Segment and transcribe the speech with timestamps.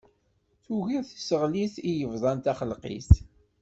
[0.65, 3.09] Tugiḍ tiseɣlit i yebḍan taxelqit.